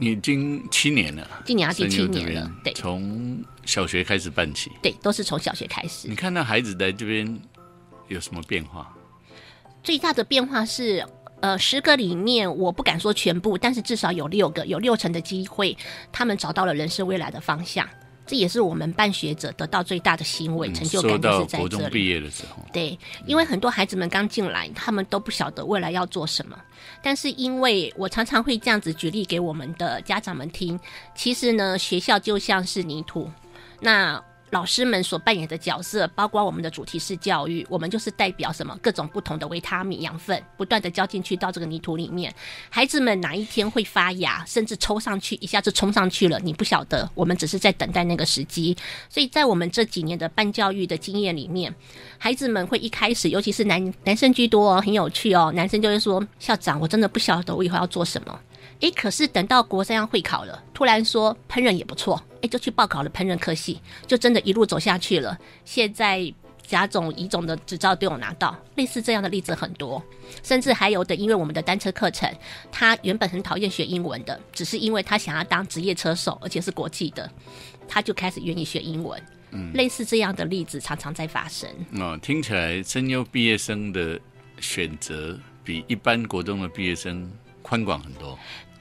[0.00, 6.08] 已经七年了，今年要第七年了，对，从小学开始办起，对，都是从小学开始。
[6.08, 7.40] 你看到孩子在这边
[8.08, 8.92] 有什么变化？
[9.84, 11.06] 最大的变化是，
[11.40, 15.76] 呃，十个里面我不敢说全部，但是至少有六个，有六成的机会，
[16.10, 17.88] 他们找到了人生未来的方向。
[18.26, 21.90] 这也是我们办学者得到最大的欣慰、成就感，就是在这里。
[21.90, 26.58] 毕业的时候，对，因为很多孩子们刚进来，他们都不晓得未来要做什么。
[27.02, 30.78] 但是因为我常常会这样子举例给我们的家长们听，
[31.14, 33.30] 其实呢，学校就像是泥土，
[33.80, 34.22] 那。
[34.50, 42.34] 老师们所扮演的角色，包括我们的主题式教育，我们就是代表什么各种不同的维他命、养分，不断的浇进去到这个泥土里面。
[42.70, 47.08] 孩子们哪一天会发芽，甚至抽上去，一下子冲上去了，你不晓得。
[47.14, 48.76] 我们只是在等待那个时机。
[49.08, 51.74] 所以在我们这几年的办教育的经验里面，
[52.16, 55.52] 孩子们会一开始，尤其是男男生居多，哦很有趣哦。
[55.54, 58.40] 男生就会说：“校长，我真的不晓得我以后要做什么。”
[58.80, 65.36] 诶，可是等到国三要会考了，突然说烹饪也不错，诶，就去报考了烹饪科系，就真的一路走下去了。
[65.64, 70.02] 现在甲种、乙种的执照都有拿到，类似这样的例子很多，
[70.42, 72.32] 甚至还有的，因为我们的单车课程，
[72.70, 77.28] 他原本很讨厌学英文的，只是因为他想要当职业车手，而且是国际的，
[77.88, 79.20] 他就开始愿意学英文。
[79.50, 81.68] 嗯，类似这样的例子常常在发生。
[81.98, 84.20] 哦，听起来声优毕业生的
[84.60, 88.38] 选择比一般国中的毕业生宽广很多。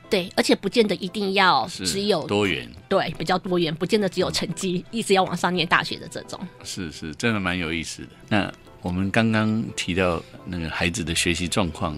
[0.10, 6.40] 对，而且不见得一定要只有多元，对，比较多元，不见得只有成绩，一直要往上念大学的这种。
[6.64, 8.10] 是是，真的蛮有意思的。
[8.30, 11.98] 那我们刚刚提到那个孩子的学习状况，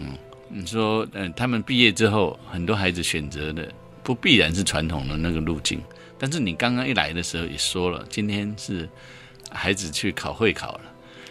[0.50, 5.80] 你说，嗯，他们毕业之后，很多孩子选择的不必然是传统的那个路径，
[6.18, 8.90] 但是你刚刚一来的时候也说了，今天是
[9.52, 10.82] 孩子去考会考了。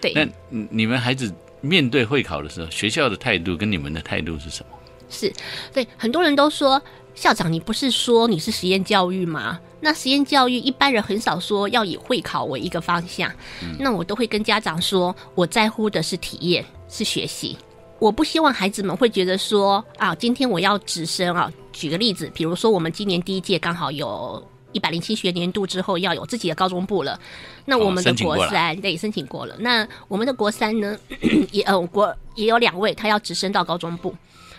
[0.01, 0.25] 对，那
[0.71, 4.78] 你们孩子面对会考的时候，学校的态度跟你们的态度是什么？
[5.09, 5.33] 是
[5.73, 6.81] 对很多人都说
[7.15, 9.59] 校长，你不是说你是实验教育吗？
[9.81, 13.31] 那实验教育一般人很少说要以会考为一个方向。
[13.79, 17.57] 那我都会跟家长说，我在乎的是体验，是学习。
[18.01, 21.53] 我不希望孩子们会觉得说啊，今天我要直升啊。
[21.73, 27.19] 举个例子，比如说我们今年第一届刚好有一百零七学年度之后要有自己的高中部了。
[27.65, 29.55] 那我们的国三、对申请过了。
[29.61, 30.97] 那我们的国三呢，
[31.53, 34.13] 也呃国也有两位他要直升到高中部。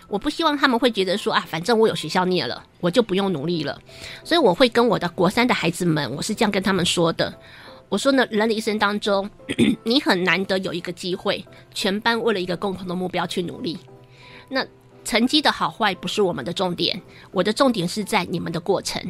[0.09, 3.79] 我不希望他们会觉得说啊，反正我有学校念了，我就不用努力了。
[4.23, 7.33] 所以我会跟我的国三的孩子们，我是这样跟他们说的。
[7.87, 9.29] 我说呢，人的一生当中，
[9.83, 13.77] 你很难得有一个机会，全班为了一个共同的目标去努力。
[14.49, 14.65] 那
[15.05, 19.01] 成绩的好坏不是我们的重点，我的重点是在你们的过程。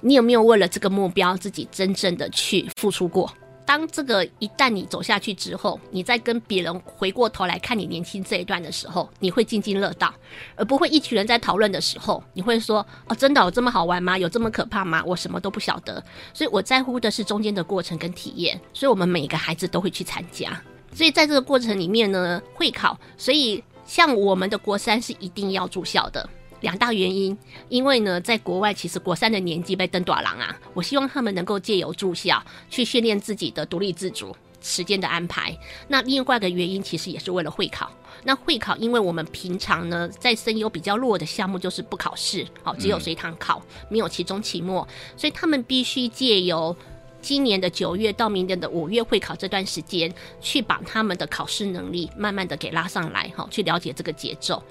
[0.00, 3.32] 你有没有为了这个目标自己真正的去付出过？
[3.66, 10.12] 当这个一旦你走下去之后，你再跟别人回过头来看你年轻这一段的时候，你会津津乐道，
[10.54, 14.18] 而不会一群人在讨论的时候，你会说：“哦，真的有这么好玩吗？
[14.18, 15.02] 有这么可怕吗？
[15.06, 16.02] 我什么都不晓得。”
[16.34, 20.60] 所以我在乎的是中间的过程跟体验，所以我们每个孩子都会去参加。
[20.92, 26.28] 所以在这个过程里面呢，会考，所以像我们的国三是一定要住校的。
[26.64, 27.36] 两大原因，
[27.68, 35.54] 因为呢，在国外其实国三的年纪被登短廊啊，我希望他们能够借由住校去训练自己的独立自主时间的安排。
[35.86, 37.90] 那另外一个原因其实也是为了会考。
[38.24, 46.74] 那会考，因为我们平常呢在声优比较弱的项目就是不考试，好，只有随堂考，没有期中、期末，所以他们必须借由
[47.20, 54.62] 今年的九月到明年的五月会考这段时间，去把他们的考试能力慢慢的给拉上来，哈，去了解这个节奏。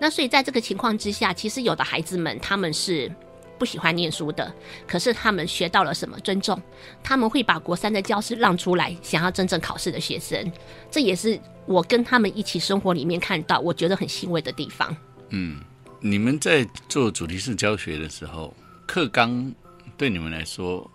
[0.00, 3.12] 那所以在这个情况之下，其实有的孩子们他们是
[3.58, 4.52] 不喜欢念书的，
[4.88, 6.60] 可是他们学到了什么尊重，
[7.02, 10.50] 他们会把国三的教室让出来，想要真正考试的学生，
[10.90, 14.96] 这也是我跟他们一起生活里面看到我觉得很欣慰的地方。
[15.28, 15.60] 嗯
[16.00, 18.54] 你们在做主题式教学的时候，
[18.86, 19.54] 课纲
[19.98, 20.90] 对你们来说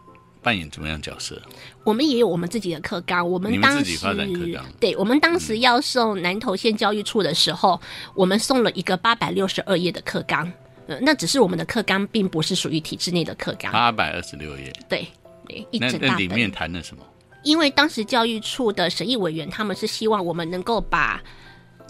[0.46, 1.42] 扮演怎么样角色？
[1.84, 3.98] 我们也有我们自己的课纲，我们当时
[4.80, 7.82] 对，我们当时要送南投县教育处的时候，
[8.14, 10.52] 我们送了一个八百六十二页的课纲。
[10.86, 13.72] 呃，那只是我们的课纲，并不是属于体制内的课纲。
[13.72, 15.08] 八百二十六页，对，
[15.48, 16.10] 对，一整大本。
[16.10, 17.04] 那里面谈了什么？
[17.44, 21.20] 因为当时教育处的审议委员，他们是希望我们能够把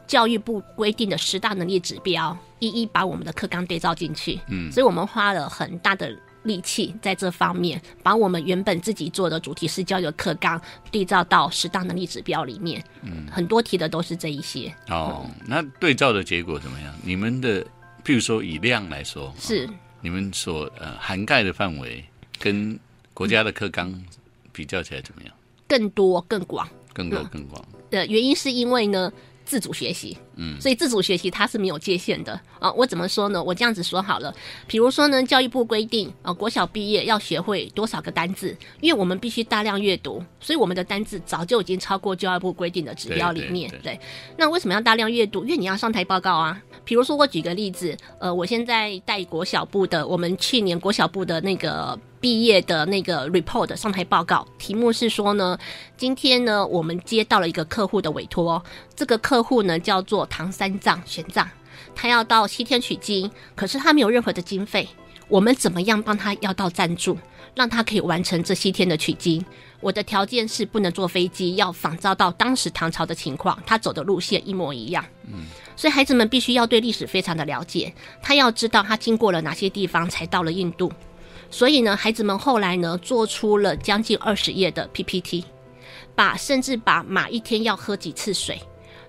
[0.07, 4.39] 教育部规定的十大能力指标，一一把我们的课纲对照进去。
[4.49, 6.09] 嗯，所以我们花了很大的
[6.45, 12.81] 力气在这方面，把我们原本自己做的主题式教育课纲对照到适当能力指标里面。
[13.01, 14.73] 嗯，很多提的都是这一些。
[14.89, 16.93] 哦，那对照的结果怎么样？
[17.03, 17.61] 你们的，
[18.05, 19.67] 譬如说以量来说，是
[19.99, 22.03] 你们所呃涵盖的范围
[22.39, 22.79] 跟
[23.13, 23.93] 国家的课纲
[24.51, 25.33] 比较起来怎么样？
[25.67, 26.67] 更多更广。
[26.93, 27.61] 更多更广？
[27.89, 29.11] 的原因是因为呢，
[29.45, 32.71] 自主学习，嗯，所以自主学习它是没有界限的啊。
[32.71, 33.41] 我怎么说呢？
[33.41, 34.33] 我这样子说好了，
[34.67, 43.69] 比如说呢，教育部规定啊，国小毕业要学会多少个单字，因为我们必须大量阅读，所以我们的单字早就已经超过教育部规定的指标里面。
[43.69, 43.99] 对对对，
[44.37, 45.43] 那为什么要大量阅读？
[45.45, 46.59] 因为你要上台报告啊。
[46.85, 55.57] 比如说，我举个例子，呃，我现在带国小部的，我们去年国小部的那个毕业的那个 report 上台报告，题目是说呢，
[55.97, 58.63] 今天呢，我们接到了一个客户的委托，
[58.95, 61.45] 这个客户呢叫做唐三藏玄奘，
[61.95, 64.87] 他要到西天取经，可是他没有任何的经费，
[65.27, 67.17] 我们怎么样帮他要到赞助，
[67.55, 69.43] 让他可以完成这西天的取经？
[69.81, 75.05] 我的条件是不能坐飞机，要仿照到当时唐朝的情况，他走的路线一模一样。
[75.27, 80.91] 嗯，所以孩子们必须要对历史非常的了解，他要知道他经过了哪些地方才到了印度。
[81.51, 85.45] 所以呢，孩子们后来呢，做出了将近二十页的 PPT，
[86.15, 88.59] 把甚至把马一天要喝几次水，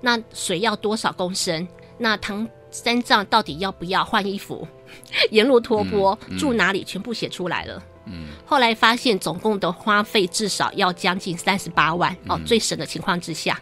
[0.02, 2.46] 那水要多少公升，那唐
[2.76, 4.66] 三藏到底要不要换衣服，
[5.30, 7.82] 沿路托钵、住哪里，全部写出来了。
[8.04, 13.60] 嗯，后来发现总共的花费至少要将近三十八万哦，最省的情况之下，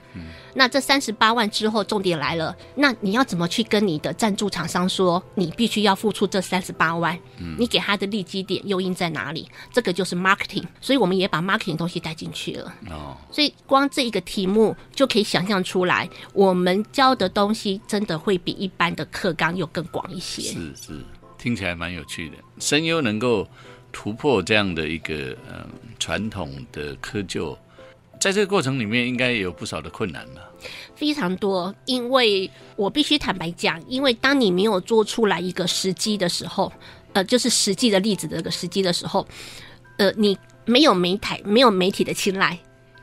[0.54, 7.18] 那这三十八万之后，重点来了，那你要怎么去跟你的赞助厂商说，你必须要付出这三十八万？
[7.38, 9.48] 嗯你给他的利基点诱因在哪里？
[9.72, 12.74] 这个就是 marketing，所以我们也把 marketing 东西带进去了。
[12.90, 20.42] 哦，所以光这一个题目就可以想象出来，我们教的东西真的会比一般的课纲又更广一些。
[20.42, 21.04] 是是，
[21.36, 22.36] 听起来蛮有趣的。
[22.58, 23.46] 声优能够
[23.92, 25.66] 突破这样的一个嗯
[25.98, 27.56] 传统的窠臼，
[28.24, 30.40] 在这个过程里面应该有不少的困难吧？
[30.96, 36.72] 非常多，因为我必须坦白讲，因为当你没有做出来一个时机的时候，
[37.12, 39.26] 呃，就是实际的例子的这个时机的时候，
[39.98, 42.58] 呃，你没有媒体没有媒体的青睐，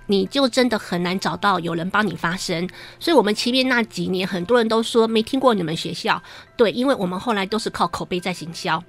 [0.07, 2.67] 你就真的很难找到有人帮你发声。
[2.99, 6.19] 所以，我们前面那几年，很多人都说没听过你们学校，
[6.57, 8.83] 对，因为我们后来都是靠口碑在行销。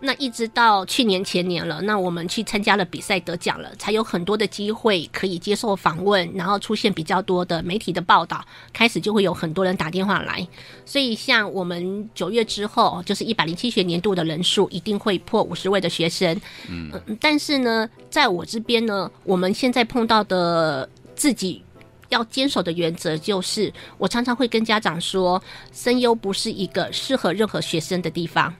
[0.00, 10.46] 那一直到去年前年了，那我们去参加了比赛得奖了，才有很多的机会可以接受访问，然后出现比较多的媒体的报道，开始就会有很多人打电话来。
[10.84, 16.38] 所以像我们九月之后，就是一百零七学年度的人数一定会破五十位的学生。
[16.68, 21.64] 嗯，但是呢，在我这边呢，我们现在碰到的自己
[22.10, 25.42] 要坚守的原则就是，我常常会跟家长说，
[25.72, 28.54] 声优不是一个适合任何学生的地方。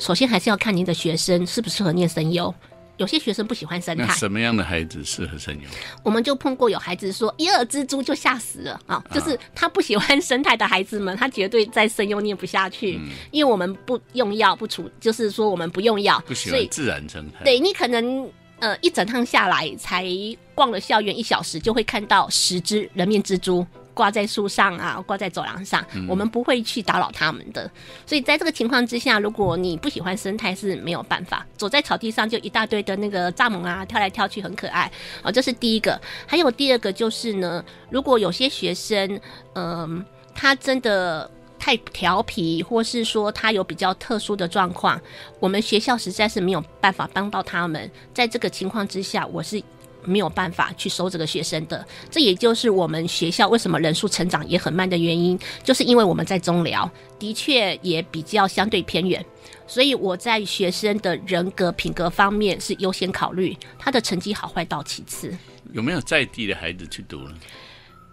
[0.00, 2.52] 首先还是要看您的学生适不适合念声优，
[2.96, 4.14] 有些学生不喜欢生态。
[4.14, 5.68] 什么样的孩子适合声优？
[6.02, 12.98] 我们就碰过有孩子说一二蜘蛛就吓死了啊，就是他不喜欢生态的孩子们，他绝对在声优念不下去，
[13.30, 17.44] 因为我们不用药不处，就是说我们不用药，不喜欢自然生态。
[17.44, 18.26] 对你可能
[18.60, 20.06] 呃一整趟下来才
[20.54, 23.66] 逛了校园一小时，就会看到十只人面蜘蛛。
[23.94, 27.70] 挂在树上啊，挂在走廊上，我们不会去打扰他们的。
[28.06, 31.46] 所以在这个情况之下，如果你不喜欢生态是没有办法。
[31.56, 34.90] 走在草地上就一大堆的那个蚱蜢啊，跳来跳去很可爱
[35.22, 36.00] 哦，这是第一个。
[36.26, 39.20] 还有第二个就是呢，如果有些学生，
[39.54, 45.00] 嗯，他真的太调皮，或是说他有比较特殊的状况，
[45.38, 47.90] 我们学校实在是没有办法帮到他们。
[48.14, 49.62] 在这个情况之下，我是。
[50.04, 59.24] 没有办法去收这个学生的，这也就是我们学校为什么人数成长也很慢的原因，就是因为我们在中寮的确也比较相对偏远，
[59.66, 65.36] 所以我在学生的人格品格方面是优先考虑，他的成绩好坏到其次。
[65.72, 67.34] 有没有在地的孩子去读呢？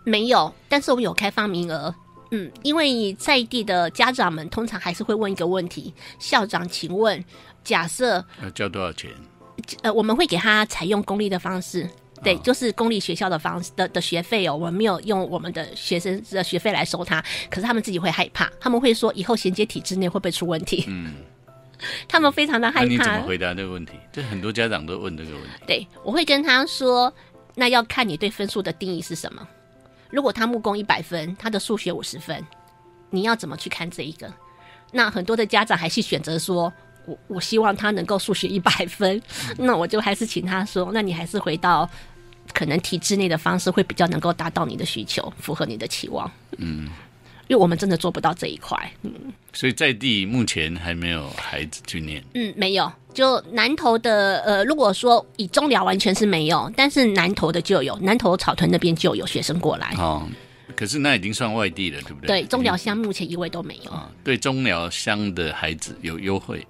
[0.03, 1.93] 没有，但是我们有开放名额。
[2.31, 7.23] 嗯，因为在地的家长们通常还是会问一个问题：校长，请问，
[7.63, 9.09] 假设要交多少钱？
[9.81, 11.89] 呃，我们会给他采用公立的方式，
[12.23, 20.85] 对，就是公立学校的方式的的学费哦，我们没有用我们的学生的学费来收他，可是他们自己会害怕，他们会说以后衔接体制内会不会出问题？
[20.87, 21.15] 嗯，
[22.07, 22.85] 他们非常的害怕。
[22.85, 23.93] 你怎么回答这个问题？
[24.11, 25.49] 这很多家长都问这个问题。
[25.65, 27.11] 对，我会跟他说，
[27.55, 29.47] 那要看你对分数的定义是什么。
[30.09, 32.45] 如果他木工一百分，他的数学五十分，
[33.09, 34.31] 你要怎么去看这一个？
[34.91, 36.71] 那很多的家长还是选择说。
[37.07, 39.19] 我我希望他能够数学一百 分，
[39.57, 41.89] 那我就还是请他说，那你还是回到
[42.53, 46.29] 可能体制内的方式会比较能够达到你的需求，符合你的期望。
[46.57, 46.85] 嗯，
[47.47, 48.77] 因为我们真的做不到这一块。
[49.03, 49.11] 嗯，
[49.53, 52.23] 所以在地目前还没有孩子去念。
[52.33, 52.91] 嗯，没有。
[53.13, 59.95] 就南投的呃，如果说以中寮完全是没有，但是南投的就有，南投草屯那边就有学生过来。
[59.97, 60.27] 哦。
[60.75, 62.43] 可是那已经算外地了，对不对？
[62.43, 63.91] 对，中寮乡目前一位都没有。
[63.91, 66.63] 啊，对中寮乡的孩子有优惠。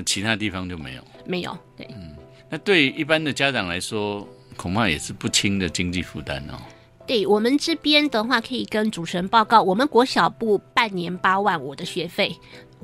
[0.00, 2.16] 那其他地方就没有，没有，对，嗯，
[2.48, 4.26] 那对一般的家长来说，
[4.56, 6.54] 恐怕也是不轻的经济负担哦。
[7.06, 12.34] 对我们这边的话，可以跟主持人报告，我们国小部半年八万五的学费，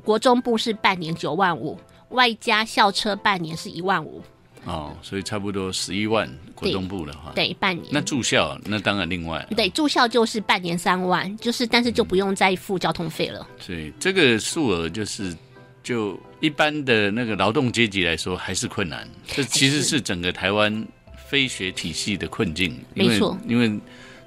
[0.03, 4.21] 国中部是半年九万五，外加校车半年是一万五。
[4.65, 7.87] 哦，所以差不多十一万，国中部的话，对，半年。
[7.89, 13.47] 那住校那当然另外，对，住校就是半年三万，就是但是就不用再付交通费了。
[13.59, 15.35] 所以这个数额就是。
[15.87, 19.07] 就一般的那个劳动阶级来说，还是困难。
[19.25, 20.85] 这其实是整个台湾
[21.29, 22.77] 非学体系的困境。
[22.93, 23.79] 没错，因为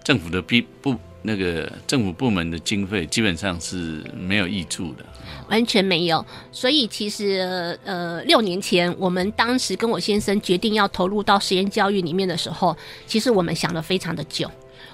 [0.02, 5.04] 政府的必不那个政府部门的经费基本上是没有益处的，
[5.50, 6.24] 完全没有。
[6.50, 12.74] 所以其实呃，六年前我们当时跟我先生决定要投入到实验教育里面的时候，
[13.06, 14.50] 其实我们想了非常的久。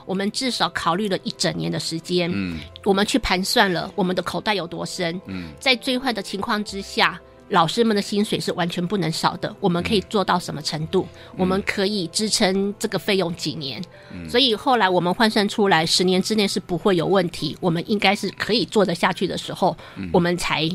[0.07, 11.07] 我们至少考虑了一整年的时间，嗯，我们去盘算了我们的口袋有多深，嗯，在最坏的情况之下，老师们的薪水是完全不能少的，我们可以做到什么程度？
[11.37, 13.83] 我们可以支撑这个费用几年？
[14.29, 19.77] 所以后来我们换算出来，十年之内是不会有问题，我们应该是可以做得下去的时候，
[20.13, 20.69] 我们才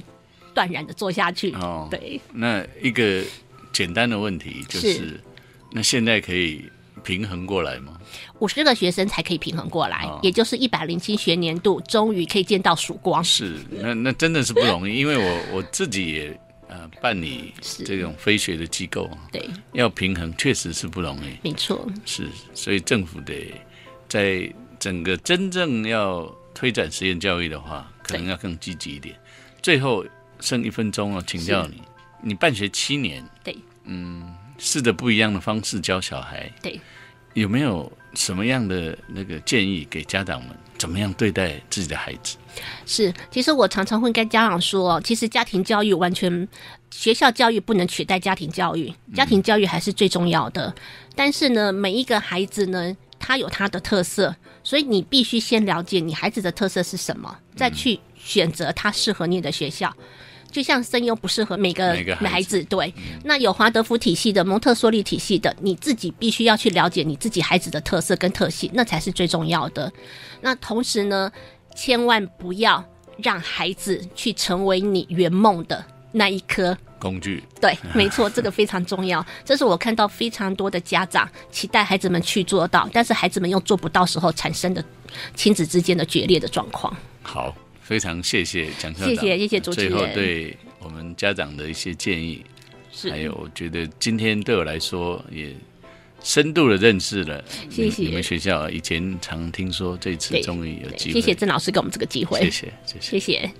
[0.53, 1.51] 断然的做下去。
[1.53, 2.19] 哦，对。
[2.31, 3.23] 那一个
[3.73, 5.19] 简单的问题就是，
[5.71, 6.63] 那现在可以
[7.03, 7.97] 平衡过来吗？
[8.39, 13.23] 五十个学生才可以平衡过来，也就是一百零七学年度终于可以见到曙光。
[13.23, 17.53] 是，那那真的是不容易， 因为我我自己也呃办理
[17.85, 21.37] 这种非学的机构，对，要平衡确实是不容易。
[21.43, 23.53] 没错，是，所以政府得
[24.07, 26.23] 在整个真正要
[26.53, 29.15] 推展实验教育的话，可能要更积极一点。
[29.61, 30.03] 最后
[30.39, 31.81] 剩一分钟哦，请教你，
[32.23, 36.79] 你办学七年，对，嗯，试着不一样的方式教小孩，对，
[37.33, 37.91] 有没有？
[38.13, 40.53] 什么样的那个建议给家长们？
[40.77, 42.35] 怎么样对待自己的孩子？
[42.85, 46.45] 是，其实我常常会跟家长说，其实家庭教育完全，
[46.89, 50.75] 学校教育不能取代家庭教育，家庭教育还是最重要的。
[51.15, 59.95] 但是呢，每一个孩子呢，他有他的特色，所以你必须先了解你孩子的特色是什么，再去选择他适合你的学校。
[60.51, 62.93] 就像声优不适合每个孩子，对，
[63.23, 69.91] 那有华德福体系的、蒙特梭利体系的，你自己必须要去了解你自己孩子的特色跟特性，那才是最重要的。
[70.41, 71.31] 那同时呢，
[71.75, 72.83] 千万不要
[73.17, 79.25] 让孩子去成为你圆梦的那一颗工具，对，没错，这个非常重要。
[79.45, 84.83] 这是我看到非常多的家长期待孩子们去做到，但是孩子们又做不到时候产生的
[85.33, 86.95] 亲子之间的决裂的状况。
[87.23, 87.55] 好，
[87.91, 92.41] 非常谢谢蒋校长，谢谢谢谢主持人最后对我们家长的一些建议，
[92.89, 95.53] 是还有我觉得今天对我来说也
[96.23, 98.03] 深度的认识了谢谢。
[98.03, 103.19] 你你们学校以前常听说，这次终于有机会，谢谢郑老师给我们这个机会，谢谢谢谢。
[103.19, 103.51] 谢谢